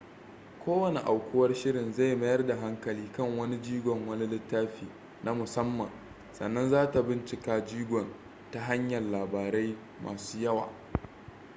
kowane 0.65 0.99
aukuwar 0.99 1.53
shirin 1.55 1.93
zai 1.93 2.15
mayar 2.15 2.47
da 2.47 2.55
hankali 2.55 3.11
kan 3.11 3.37
wani 3.39 3.57
jigon 3.61 4.07
wani 4.07 4.27
littafi 4.27 4.87
na 5.23 5.33
musamman 5.33 5.89
sannan 6.31 6.69
zata 6.69 7.01
bincika 7.01 7.61
jigon 7.65 8.07
ta 8.51 8.59
hanyan 8.59 9.11
labarai 9.11 9.77
masu 10.03 10.37
yawa 10.39 10.71